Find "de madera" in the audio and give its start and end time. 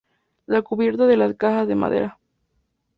1.67-2.17